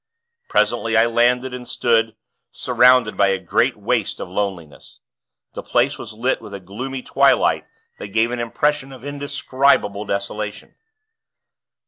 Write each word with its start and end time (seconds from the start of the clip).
Presently, 0.49 0.97
I 0.97 1.05
landed, 1.05 1.53
and 1.53 1.67
stood, 1.67 2.15
surrounded 2.51 3.15
by 3.15 3.27
a 3.27 3.37
great 3.37 3.77
waste 3.77 4.19
of 4.19 4.29
loneliness. 4.31 4.99
The 5.53 5.61
place 5.61 5.99
was 5.99 6.13
lit 6.13 6.41
with 6.41 6.55
a 6.55 6.59
gloomy 6.59 7.03
twilight 7.03 7.67
that 7.99 8.07
gave 8.07 8.31
an 8.31 8.39
impression 8.39 8.91
of 8.91 9.05
indescribable 9.05 10.05
desolation. 10.05 10.73